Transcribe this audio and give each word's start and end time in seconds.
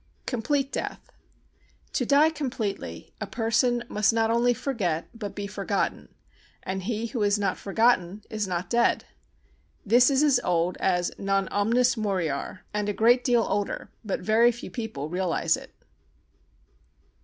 Complete 0.25 0.71
Death 0.71 1.11
To 1.93 2.07
die 2.07 2.31
completely, 2.31 3.13
a 3.21 3.27
person 3.27 3.83
must 3.87 4.11
not 4.11 4.31
only 4.31 4.51
forget 4.51 5.07
but 5.13 5.35
be 5.35 5.45
forgotten, 5.45 6.07
and 6.63 6.81
he 6.81 7.05
who 7.05 7.21
is 7.21 7.37
not 7.37 7.55
forgotten 7.55 8.23
is 8.27 8.47
not 8.47 8.67
dead. 8.67 9.05
This 9.85 10.09
is 10.09 10.23
as 10.23 10.39
old 10.43 10.75
as 10.79 11.11
non 11.19 11.47
omnis 11.49 11.95
moriar 11.97 12.61
and 12.73 12.89
a 12.89 12.93
great 12.93 13.23
deal 13.23 13.43
older, 13.43 13.91
but 14.03 14.21
very 14.21 14.51
few 14.51 14.71
people 14.71 15.07
realise 15.07 15.55
it. 15.55 15.71